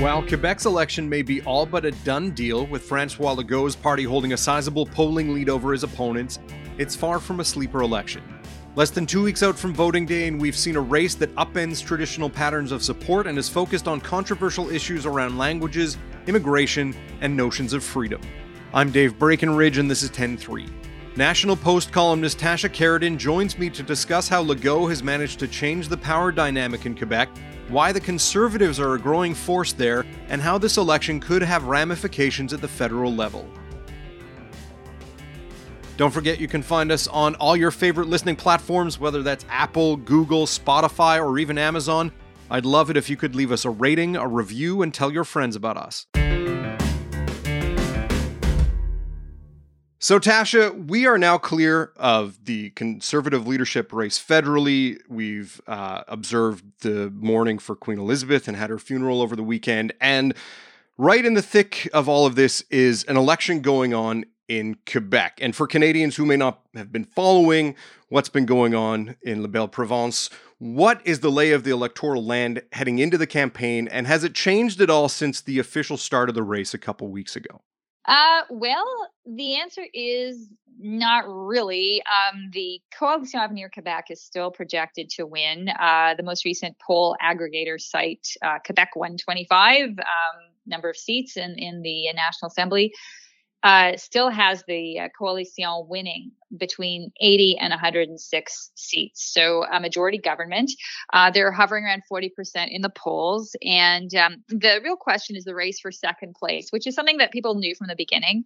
[0.00, 4.32] While Quebec's election may be all but a done deal, with Francois Legault's party holding
[4.32, 6.38] a sizable polling lead over his opponents,
[6.78, 8.22] it's far from a sleeper election.
[8.76, 11.84] Less than two weeks out from voting day, and we've seen a race that upends
[11.84, 15.98] traditional patterns of support and is focused on controversial issues around languages,
[16.28, 18.20] immigration, and notions of freedom.
[18.72, 20.66] I'm Dave Breckenridge, and this is 10 3.
[21.18, 25.88] National Post columnist Tasha Kheiriddin joins me to discuss how Legault has managed to change
[25.88, 27.28] the power dynamic in Quebec
[27.66, 32.52] why the Conservatives are a growing force there, and how this election could have ramifications
[32.52, 33.48] at the federal level.
[35.96, 39.96] Don't forget you can find us on all your favorite listening platforms, whether that's Apple,
[39.96, 42.12] Google, Spotify, or even Amazon.
[42.48, 45.24] I'd love it if you could leave us a rating, a review, and tell your
[45.24, 46.06] friends about us.
[50.00, 55.00] So, Tasha, we are now clear of the conservative leadership race federally.
[55.08, 59.92] We've uh, observed the mourning for Queen Elizabeth and had her funeral over the weekend.
[60.00, 60.34] And
[60.98, 65.40] right in the thick of all of this is an election going on in Quebec.
[65.42, 67.74] And for Canadians who may not have been following
[68.08, 72.24] what's been going on in La Belle Province, what is the lay of the electoral
[72.24, 73.88] land heading into the campaign?
[73.88, 77.08] And has it changed at all since the official start of the race a couple
[77.08, 77.62] weeks ago?
[78.08, 78.86] Uh, well,
[79.26, 80.48] the answer is
[80.80, 82.02] not really.
[82.06, 85.68] Um, the Coalition Avenir Quebec is still projected to win.
[85.68, 89.96] Uh, the most recent poll aggregator site, uh, Quebec 125, um,
[90.66, 92.94] number of seats in, in the National Assembly
[93.62, 99.32] uh, still has the uh, coalition winning between 80 and 106 seats.
[99.34, 100.70] So a majority government.
[101.12, 102.30] Uh, they're hovering around 40%
[102.70, 103.54] in the polls.
[103.62, 107.32] And um, the real question is the race for second place, which is something that
[107.32, 108.44] people knew from the beginning.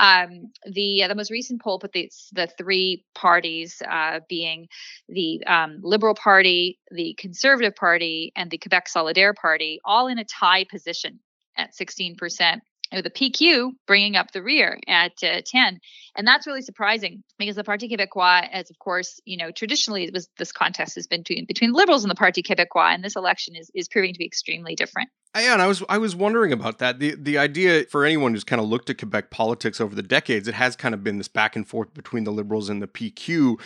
[0.00, 4.68] Um, the uh, the most recent poll put the, the three parties uh, being
[5.08, 10.24] the um, Liberal Party, the Conservative Party, and the Quebec Solidaire Party all in a
[10.24, 11.20] tie position
[11.56, 12.60] at 16%
[12.92, 15.80] with the PQ bringing up the rear at uh, 10.
[16.16, 20.12] And that's really surprising because the Parti Québécois, as of course, you know, traditionally it
[20.12, 23.56] was this contest has been between, between liberals and the Parti Québécois, and this election
[23.56, 25.08] is, is proving to be extremely different.
[25.34, 27.00] Uh, yeah, and I was I was wondering about that.
[27.00, 30.46] The the idea for anyone who's kind of looked at Quebec politics over the decades,
[30.46, 33.58] it has kind of been this back and forth between the liberals and the PQ.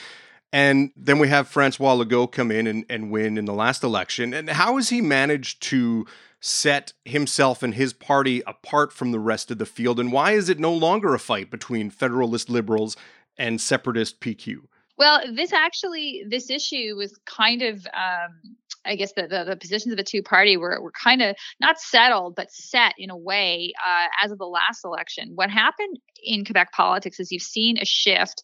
[0.53, 4.33] And then we have Francois Legault come in and, and win in the last election.
[4.33, 6.07] And how has he managed to
[6.41, 10.01] set himself and his party apart from the rest of the field?
[10.01, 12.97] And why is it no longer a fight between Federalist liberals
[13.37, 14.61] and separatist PQ?
[14.97, 19.93] Well, this actually, this issue was kind of, um, I guess, the, the, the positions
[19.93, 23.73] of the two party were, were kind of not settled, but set in a way
[23.87, 25.33] uh, as of the last election.
[25.35, 28.43] What happened in Quebec politics is you've seen a shift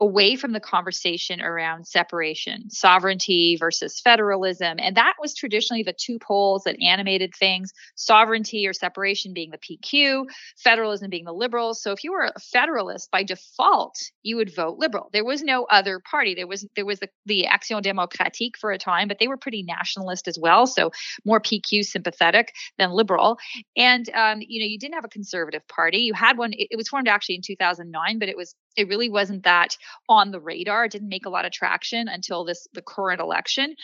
[0.00, 4.78] away from the conversation around separation, sovereignty versus federalism.
[4.78, 9.58] And that was traditionally the two poles that animated things sovereignty or separation being the
[9.58, 10.24] PQ,
[10.56, 11.82] federalism being the liberals.
[11.82, 15.10] So if you were a federalist, by default, you would vote liberal.
[15.12, 16.34] There was no other party.
[16.34, 19.62] There was there was the, the Action Démocratique for a time, but they were pretty
[19.62, 20.66] nationalist as well.
[20.66, 20.90] So
[21.24, 23.38] more PQ sympathetic than liberal.
[23.76, 25.98] And um, you know, you didn't have a conservative party.
[25.98, 29.10] You had one, it, it was formed actually in 2009, but it was it really
[29.10, 29.76] wasn't that
[30.08, 30.84] on the radar.
[30.84, 33.74] It didn't make a lot of traction until this the current election.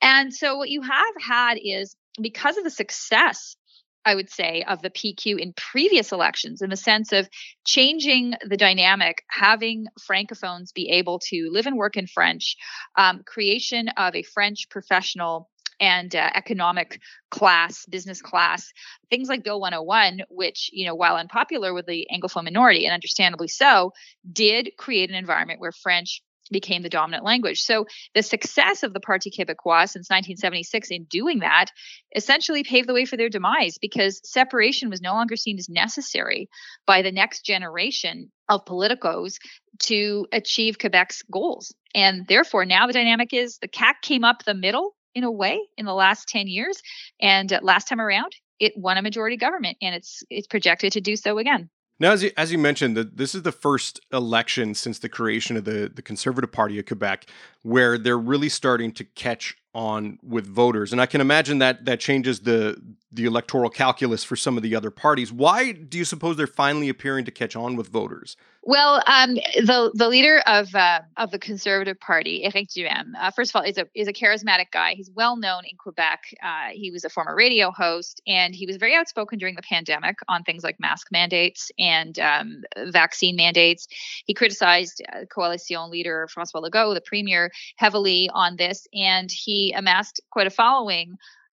[0.00, 3.56] And so what you have had is because of the success
[4.04, 7.28] I would say, of the PQ in previous elections, in the sense of
[7.66, 12.56] changing the dynamic, having francophones be able to live and work in French,
[12.96, 15.50] um, creation of a French professional
[15.80, 18.72] and uh, economic class, business class,
[19.08, 23.48] things like Bill 101, which, you know, while unpopular with the Anglophone minority, and understandably
[23.48, 23.92] so,
[24.30, 27.62] did create an environment where French became the dominant language.
[27.62, 31.66] So the success of the Parti Québécois since 1976 in doing that
[32.14, 36.48] essentially paved the way for their demise because separation was no longer seen as necessary
[36.86, 39.36] by the next generation of politicos
[39.80, 41.72] to achieve Quebec's goals.
[41.94, 45.60] And therefore, now the dynamic is the CAQ came up the middle in a way
[45.76, 46.80] in the last 10 years.
[47.20, 51.00] And uh, last time around, it won a majority government and it's it's projected to
[51.00, 51.70] do so again.
[51.98, 55.58] Now, as you, as you mentioned, that this is the first election since the creation
[55.58, 57.26] of the, the Conservative Party of Quebec
[57.62, 60.92] where they're really starting to catch on with voters.
[60.92, 62.80] And I can imagine that that changes the
[63.12, 65.32] the electoral calculus for some of the other parties.
[65.32, 68.36] Why do you suppose they're finally appearing to catch on with voters?
[68.62, 73.52] Well, um, the the leader of uh, of the Conservative Party, Éric Duhaime, uh, first
[73.52, 74.92] of all, is a is a charismatic guy.
[74.94, 76.34] He's well known in Quebec.
[76.42, 80.18] Uh, he was a former radio host, and he was very outspoken during the pandemic
[80.28, 83.88] on things like mask mandates and um, vaccine mandates.
[84.26, 90.20] He criticized uh, coalition leader François Legault, the premier, heavily on this, and he amassed
[90.30, 91.16] quite a following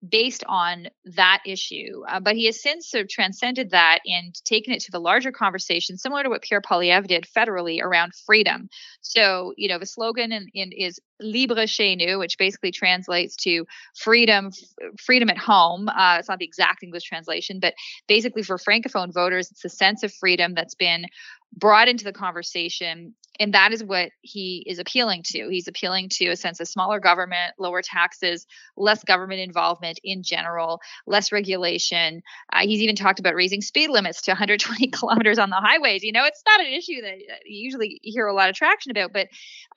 [0.07, 2.03] based on that issue.
[2.09, 5.31] Uh, but he has since sort of transcended that and taken it to the larger
[5.31, 8.67] conversation, similar to what Pierre Poilievre did federally around freedom.
[9.01, 13.65] So, you know, the slogan in, in is Libre chez nous, which basically translates to
[13.95, 14.49] freedom,
[14.99, 15.87] freedom at home.
[15.87, 17.75] Uh, it's not the exact English translation, but
[18.07, 21.05] basically for Francophone voters, it's the sense of freedom that's been
[21.55, 25.49] brought into the conversation and that is what he is appealing to.
[25.49, 28.45] He's appealing to a sense of smaller government lower taxes
[28.77, 32.21] less government involvement in general less regulation.
[32.51, 36.03] Uh, he's even talked about raising speed limits to 120 kilometers on the highways.
[36.03, 39.13] You know it's not an issue that you usually hear a lot of traction about
[39.13, 39.27] but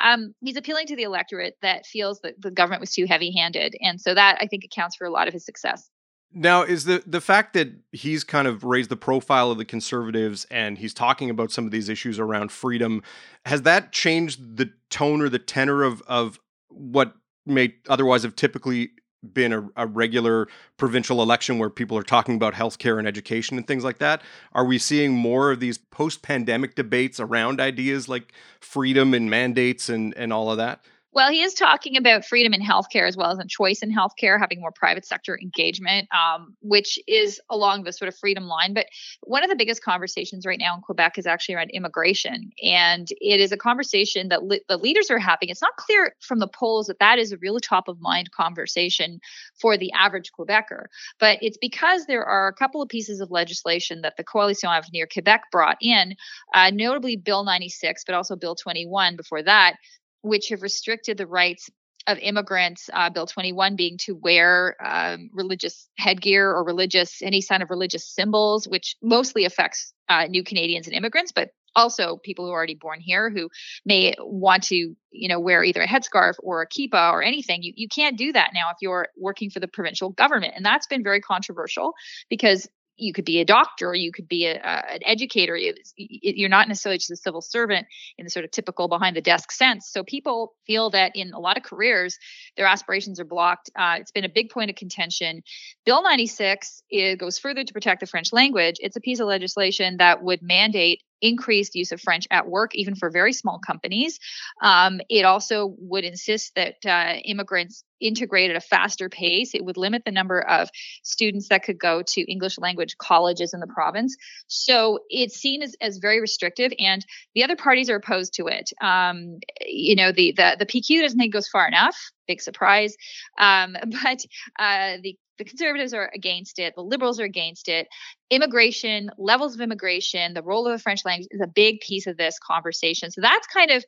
[0.01, 3.75] um, he's appealing to the electorate that feels that the government was too heavy handed
[3.81, 5.89] and so that i think accounts for a lot of his success
[6.34, 10.46] now, is the the fact that he's kind of raised the profile of the conservatives
[10.50, 13.02] and he's talking about some of these issues around freedom,
[13.46, 17.14] has that changed the tone or the tenor of of what
[17.46, 18.90] may otherwise have typically
[19.32, 23.66] been a, a regular provincial election where people are talking about healthcare and education and
[23.66, 24.20] things like that?
[24.52, 29.88] Are we seeing more of these post pandemic debates around ideas like freedom and mandates
[29.88, 30.84] and and all of that?
[31.14, 34.37] Well, he is talking about freedom in healthcare as well as a choice in healthcare,
[34.40, 38.75] having more private sector engagement, um, which is along the sort of freedom line.
[38.75, 38.87] But
[39.22, 42.50] one of the biggest conversations right now in Quebec is actually around immigration.
[42.64, 45.50] And it is a conversation that li- the leaders are having.
[45.50, 49.20] It's not clear from the polls that that is a really top of mind conversation
[49.60, 50.87] for the average Quebecer.
[51.20, 55.06] But it's because there are a couple of pieces of legislation that the Coalition Avenir
[55.06, 56.17] Quebec brought in,
[56.55, 59.76] uh, notably Bill 96, but also Bill 21 before that,
[60.25, 61.71] which have restricted the rights
[62.06, 67.62] of immigrants, uh, Bill 21 being to wear um, religious headgear or religious, any sign
[67.62, 72.53] of religious symbols, which mostly affects uh, new Canadians and immigrants, but also people who
[72.53, 73.49] are already born here who
[73.85, 77.62] may want to you know wear either a headscarf or a kippah or anything.
[77.62, 80.87] You, you can't do that now if you're working for the provincial government and that's
[80.87, 81.94] been very controversial
[82.31, 85.58] because you could be a doctor, you could be a, a, an educator.
[85.96, 87.87] You're not necessarily just a civil servant
[88.19, 89.88] in the sort of typical behind the desk sense.
[89.91, 92.19] So people feel that in a lot of careers,
[92.56, 93.70] their aspirations are blocked.
[93.76, 95.43] Uh, it's been a big point of contention.
[95.85, 98.76] Bill 96 it goes further to protect the French language.
[98.81, 102.94] It's a piece of legislation that would mandate increased use of French at work, even
[102.94, 104.19] for very small companies.
[104.62, 109.55] Um, it also would insist that uh, immigrants integrate at a faster pace.
[109.55, 110.69] It would limit the number of
[111.02, 114.16] students that could go to English language colleges in the province.
[114.46, 118.70] So it's seen as, as very restrictive, and the other parties are opposed to it.
[118.81, 121.96] Um, you know, the, the the PQ doesn't think goes far enough.
[122.26, 122.96] Big surprise,
[123.38, 124.25] um, but
[124.58, 127.88] uh, the the conservatives are against it the liberals are against it.
[128.31, 132.16] Immigration levels of immigration the role of the french language is a big piece of
[132.16, 133.10] this conversation.
[133.10, 133.84] So that's kind of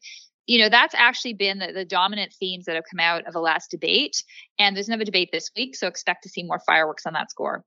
[0.46, 3.40] you know that's actually been the, the, dominant themes that have come out of the
[3.40, 4.22] last debate.
[4.58, 7.64] And there's another debate this week so expect to see more fireworks on that score.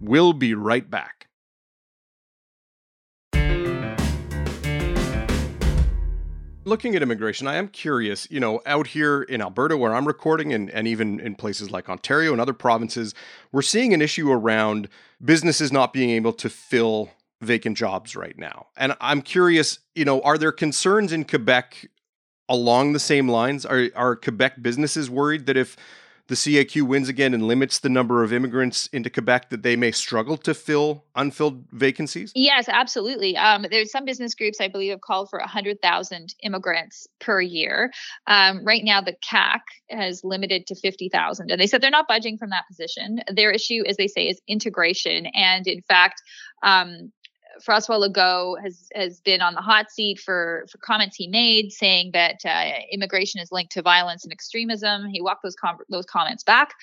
[0.00, 1.27] We'll be right back
[6.64, 10.52] looking at immigration, I am curious, you know, out here in Alberta where I'm recording
[10.52, 13.14] and, and even in places like Ontario and other provinces,
[13.52, 14.88] we're seeing an issue around
[15.24, 17.10] businesses not being able to fill
[17.40, 18.66] vacant jobs right now.
[18.76, 21.88] And I'm curious, you know, are there concerns in Quebec
[22.48, 23.64] along the same lines?
[23.64, 25.76] Are are Quebec businesses worried that if
[26.28, 29.90] the CAQ wins again and limits the number of immigrants into Quebec that they may
[29.90, 32.32] struggle to fill unfilled vacancies?
[32.34, 33.36] Yes, absolutely.
[33.36, 37.90] Um, there's some business groups I believe have called for 100,000 immigrants per year.
[38.26, 39.60] Um, right now, the CAQ
[39.90, 43.20] has limited to 50,000, and they said they're not budging from that position.
[43.34, 46.22] Their issue, as they say, is integration, and in fact.
[46.60, 47.12] Um,
[47.62, 52.10] Francois Legault has has been on the hot seat for for comments he made saying
[52.12, 55.06] that uh, immigration is linked to violence and extremism.
[55.06, 56.74] He walked those com- those comments back,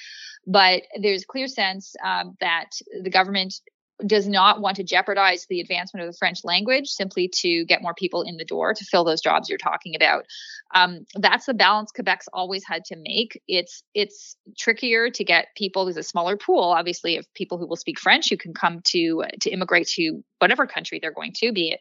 [0.48, 3.62] but there's clear sense um, that the government
[4.06, 7.94] does not want to jeopardize the advancement of the French language simply to get more
[7.94, 10.26] people in the door to fill those jobs you're talking about.
[10.74, 13.42] Um, that's the balance Quebec's always had to make.
[13.48, 15.86] It's it's trickier to get people.
[15.86, 19.24] There's a smaller pool, obviously, of people who will speak French who can come to
[19.42, 21.80] to immigrate to whatever country they're going to, be it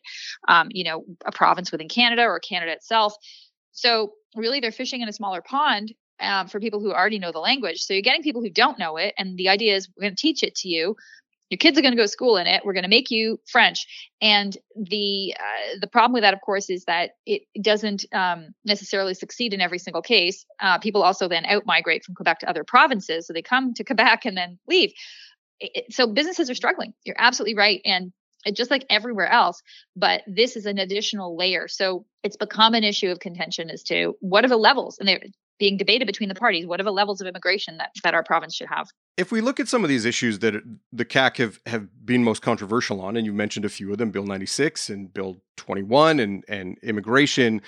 [0.49, 3.15] um, you know a province within Canada or Canada itself.
[3.73, 7.41] So really, they're fishing in a smaller pond um, for people who already know the
[7.41, 7.83] language.
[7.83, 10.21] So you're getting people who don't know it, and the idea is we're going to
[10.21, 10.97] teach it to you,
[11.51, 13.39] your kids are going to go to school in it we're going to make you
[13.47, 13.87] french.
[14.21, 19.15] And the uh, the problem with that of course is that it doesn't um, necessarily
[19.15, 20.45] succeed in every single case.
[20.61, 23.27] Uh, people also then out migrate from quebec to other provinces.
[23.27, 24.93] So they come to quebec and then leave.
[25.61, 26.95] It, so businesses are struggling.
[27.05, 28.13] You're absolutely right and
[28.53, 29.63] just like everywhere else
[29.97, 31.67] but this is an additional layer.
[31.69, 35.09] So it's become an issue of contention as to what are the levels and
[35.59, 36.67] being debated between the parties.
[36.67, 38.89] What are the levels of immigration that, that our province should have?
[39.17, 40.55] If we look at some of these issues that
[40.93, 44.11] the CAQ have, have been most controversial on, and you mentioned a few of them,
[44.11, 47.63] Bill 96 and Bill 21 and, and immigration,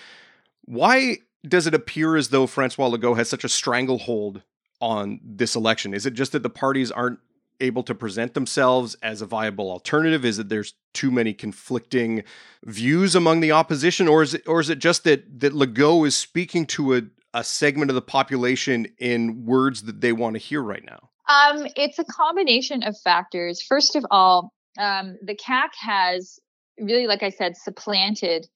[0.65, 4.43] why does it appear as though Francois Legault has such a stranglehold
[4.81, 5.95] on this election?
[5.95, 7.21] Is it just that the parties aren't
[7.61, 10.25] able to present themselves as a viable alternative?
[10.25, 12.25] Is it there's too many conflicting
[12.65, 16.17] views among the opposition, or is it or is it just that that Legault is
[16.17, 17.03] speaking to a,
[17.37, 21.11] a segment of the population in words that they want to hear right now?
[21.29, 23.61] Um, it's a combination of factors.
[23.61, 26.39] First of all, um, the CAQ has
[26.81, 28.49] really, like I said, supplanted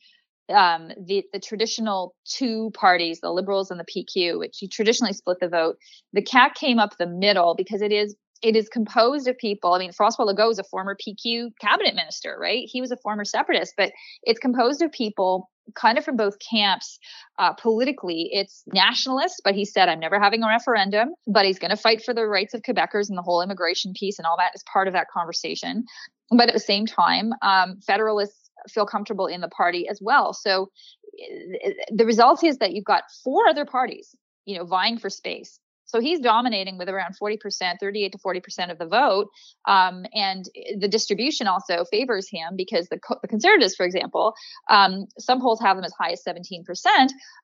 [0.49, 5.49] um, the, the traditional two parties, the Liberals and the PQ, which traditionally split the
[5.49, 5.77] vote.
[6.15, 9.75] The CAQ came up the middle because it is it is composed of people.
[9.75, 12.63] I mean, Francois Legault is a former PQ cabinet minister, right?
[12.65, 16.99] He was a former separatist, but it's composed of people kind of from both camps
[17.39, 18.29] uh, politically.
[18.33, 22.03] It's nationalist, but he said, I'm never having a referendum, but he's going to fight
[22.03, 24.89] for the rights of Quebecers and the whole immigration piece and all that is part
[24.89, 25.85] of that conversation.
[26.31, 30.33] But at the same time, um, federalists feel comfortable in the party as well.
[30.33, 30.71] So
[31.19, 35.60] eh, the result is that you've got four other parties, you know, vying for space.
[35.91, 37.39] So he's dominating with around 40%,
[37.81, 39.29] 38 to 40% of the vote.
[39.67, 40.45] Um, and
[40.79, 44.35] the distribution also favors him because the, co- the conservatives, for example,
[44.69, 46.65] um, some polls have them as high as 17%,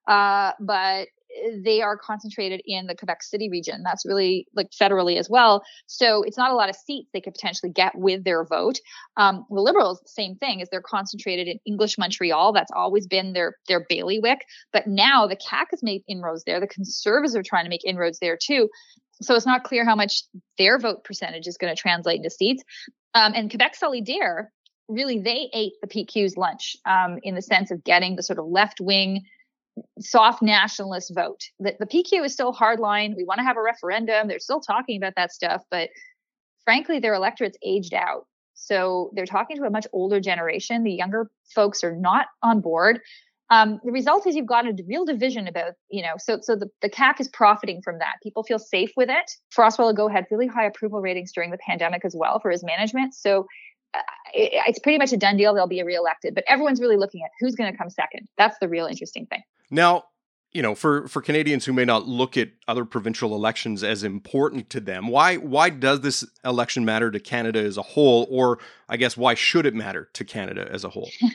[0.06, 1.08] uh, but
[1.64, 3.82] they are concentrated in the Quebec City region.
[3.82, 5.62] That's really like federally as well.
[5.86, 8.78] So it's not a lot of seats they could potentially get with their vote.
[9.16, 12.52] Um, the Liberals, same thing, is they're concentrated in English Montreal.
[12.52, 14.40] That's always been their their bailiwick.
[14.72, 16.60] But now the CAQ has made inroads there.
[16.60, 18.68] The Conservatives are trying to make inroads there too.
[19.22, 20.22] So it's not clear how much
[20.58, 22.62] their vote percentage is going to translate into seats.
[23.14, 24.48] Um, and Quebec Solidaire,
[24.88, 28.46] really, they ate the PQ's lunch um, in the sense of getting the sort of
[28.46, 29.22] left wing
[30.00, 31.40] soft nationalist vote.
[31.60, 33.16] The, the PQ is still hardline.
[33.16, 34.28] We want to have a referendum.
[34.28, 35.90] They're still talking about that stuff, but
[36.64, 38.26] frankly, their electorate's aged out.
[38.54, 40.82] So they're talking to a much older generation.
[40.82, 43.00] The younger folks are not on board.
[43.50, 46.68] Um, the result is you've got a real division about, you know, so so the,
[46.82, 48.14] the CAQ is profiting from that.
[48.22, 49.30] People feel safe with it.
[49.50, 53.14] Francois Legault had really high approval ratings during the pandemic as well for his management.
[53.14, 53.46] So
[54.34, 55.54] it's pretty much a done deal.
[55.54, 58.28] They'll be reelected, but everyone's really looking at who's going to come second.
[58.36, 59.42] That's the real interesting thing.
[59.70, 60.04] Now,
[60.56, 64.70] you know, for for Canadians who may not look at other provincial elections as important
[64.70, 68.58] to them, why why does this election matter to Canada as a whole, or
[68.88, 71.10] I guess why should it matter to Canada as a whole?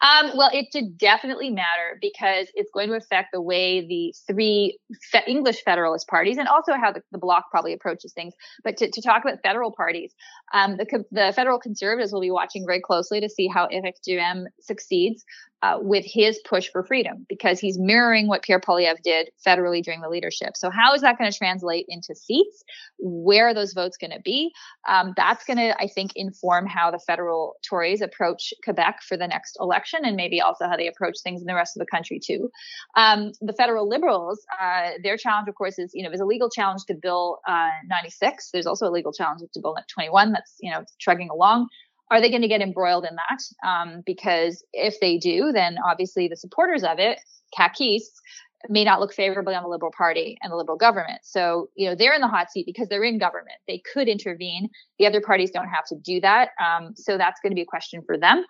[0.00, 4.78] um, well, it should definitely matter because it's going to affect the way the three
[5.10, 8.34] fe- English Federalist parties and also how the, the Bloc probably approaches things.
[8.62, 10.14] But to, to talk about federal parties,
[10.54, 15.24] um, the, the federal Conservatives will be watching very closely to see how Duhaime succeeds
[15.62, 20.00] uh, with his push for freedom because he's mirroring what Pierre Poilievre did federally during
[20.00, 20.56] the leadership.
[20.56, 22.62] So how is that going to translate into seats?
[22.98, 24.52] Where are those votes going to be?
[24.88, 29.26] Um, that's going to, I think, inform how the federal Tories approach Quebec for the
[29.26, 32.20] next election and maybe also how they approach things in the rest of the country
[32.24, 32.50] too.
[32.96, 36.50] Um, the federal Liberals, uh, their challenge, of course, is you know there's a legal
[36.50, 38.50] challenge to Bill uh, 96.
[38.52, 41.68] There's also a legal challenge to Bill 21 that's you know trugging along
[42.10, 43.68] are they going to get embroiled in that?
[43.68, 47.18] Um, because if they do, then obviously the supporters of it,
[47.56, 48.20] CAQistes,
[48.68, 51.20] may not look favorably on the Liberal Party and the Liberal government.
[51.22, 53.58] So, you know, they're in the hot seat because they're in government.
[53.68, 54.68] They could intervene.
[54.98, 56.50] The other parties don't have to do that.
[56.60, 58.44] Um, so that's going to be a question for them.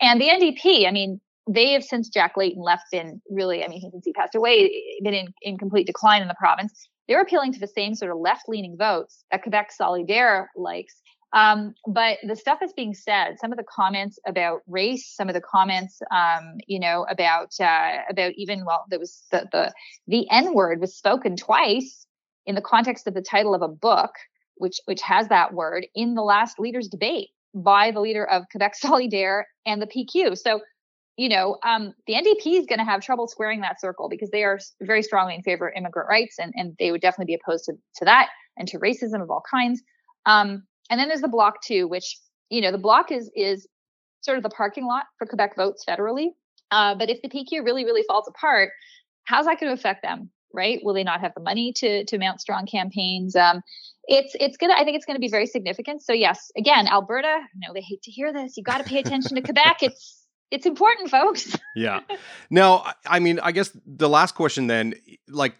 [0.00, 3.80] And the NDP, I mean, they have since Jack Layton left been really, I mean,
[3.80, 6.88] since he passed away, been in, in complete decline in the province.
[7.08, 11.74] They're appealing to the same sort of left leaning votes that Quebec Solidaire likes um,
[11.86, 15.40] but the stuff that's being said, some of the comments about race, some of the
[15.40, 19.72] comments, um, you know, about uh, about even well, there was the the
[20.06, 22.06] the N word was spoken twice
[22.44, 24.10] in the context of the title of a book,
[24.56, 28.74] which which has that word in the last leaders debate by the leader of Quebec
[28.82, 30.36] Solidaire and the PQ.
[30.36, 30.60] So
[31.16, 34.44] you know, um, the NDP is going to have trouble squaring that circle because they
[34.44, 37.66] are very strongly in favor of immigrant rights, and, and they would definitely be opposed
[37.66, 39.82] to, to that and to racism of all kinds.
[40.24, 42.18] Um, and then there's the Bloc too, which,
[42.50, 43.66] you know, the Bloc is is
[44.20, 46.28] sort of the parking lot for Quebec votes federally.
[46.70, 48.68] Uh, but if the PQ really, really falls apart,
[49.24, 50.30] how's that going to affect them?
[50.52, 50.80] Right?
[50.82, 53.34] Will they not have the money to to mount strong campaigns?
[53.34, 53.62] Um,
[54.04, 54.74] it's it's gonna.
[54.74, 56.02] I think it's gonna be very significant.
[56.02, 57.26] So yes, again, Alberta.
[57.26, 58.58] I know they hate to hear this.
[58.58, 59.78] You got to pay attention to Quebec.
[59.82, 60.18] It's
[60.50, 61.56] it's important, folks.
[61.74, 62.00] yeah.
[62.50, 64.92] Now, I mean, I guess the last question then,
[65.26, 65.54] like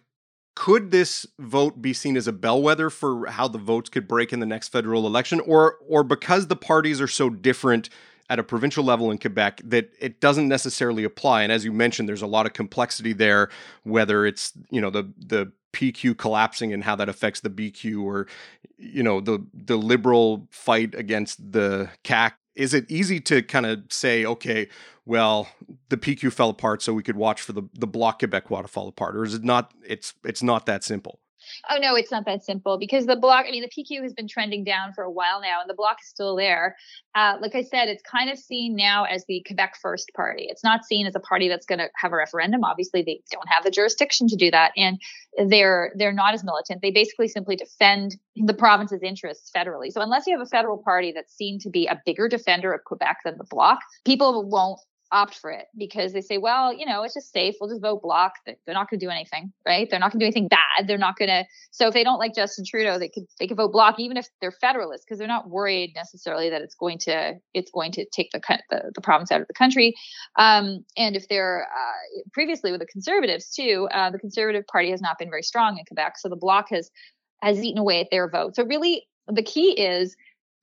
[0.55, 4.39] could this vote be seen as a bellwether for how the votes could break in
[4.39, 7.89] the next federal election or or because the parties are so different
[8.29, 11.43] at a provincial level in Quebec that it doesn't necessarily apply.
[11.43, 13.49] And as you mentioned, there's a lot of complexity there,
[13.83, 18.27] whether it's, you know, the the PQ collapsing and how that affects the BQ or
[18.77, 23.83] you know the the liberal fight against the CAQ is it easy to kind of
[23.89, 24.67] say okay
[25.05, 25.47] well
[25.89, 28.87] the PQ fell apart so we could watch for the the Bloc Québécois to fall
[28.87, 31.19] apart or is it not it's it's not that simple
[31.69, 34.27] Oh no, it's not that simple because the Bloc, I mean, the PQ has been
[34.27, 36.75] trending down for a while now, and the Bloc is still there.
[37.15, 40.47] Uh, like I said, it's kind of seen now as the Quebec First party.
[40.49, 42.63] It's not seen as a party that's going to have a referendum.
[42.63, 44.99] Obviously, they don't have the jurisdiction to do that, and
[45.47, 46.81] they're they're not as militant.
[46.81, 49.91] They basically simply defend the province's interests federally.
[49.91, 52.83] So unless you have a federal party that's seen to be a bigger defender of
[52.83, 54.79] Quebec than the bloc, people won't
[55.13, 57.55] opt for it because they say, well, you know, it's just safe.
[57.61, 58.33] We'll just vote Bloc.
[58.45, 59.87] They're not going to do anything, right?
[59.89, 60.87] They're not going to do anything bad.
[60.87, 61.45] They're not going to.
[61.71, 64.27] So if they don't like Justin Trudeau, they could they could vote Bloc, even if
[64.41, 68.31] they're federalists because they're not worried necessarily that it's going to it's going to take
[68.31, 69.93] the the, the province out of the country.
[70.37, 75.01] Um, and if they're uh, previously with the conservatives too, uh, the conservative party has
[75.01, 76.89] not been very strong in Quebec, so the bloc has
[77.41, 78.55] has eaten away at their vote.
[78.55, 80.15] So really, the key is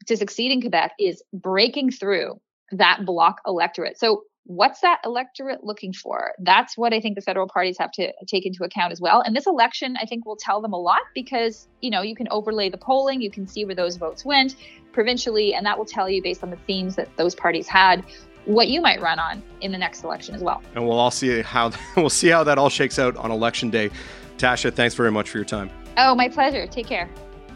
[0.07, 2.41] to succeed in Quebec is breaking through
[2.73, 3.99] that Bloc electorate.
[3.99, 6.33] So what's that electorate looking for?
[6.41, 9.21] That's what I think the federal parties have to take into account as well.
[9.21, 12.27] And this election, I think, will tell them a lot because, you know, you can
[12.33, 14.57] overlay the polling, you can see where those votes went
[14.91, 18.05] provincially, and that will tell you based on the themes that those parties had
[18.45, 20.61] what you might run on in the next election as well.
[20.75, 23.91] And we'll all see how we'll see how that all shakes out on election day.
[24.37, 25.71] Tasha, thanks very much for your time.
[25.97, 26.67] Oh, my pleasure.
[26.67, 27.09] Take care.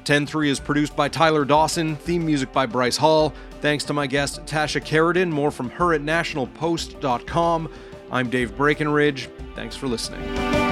[0.05, 3.33] 10-3 is produced by Tyler Dawson, theme music by Bryce Hall.
[3.65, 5.31] Thanks to my guest, Tasha Kheiriddin.
[5.31, 7.71] More from her at nationalpost.com.
[8.11, 9.31] I'm Dave Breckenridge.
[9.55, 10.64] Thanks for listening.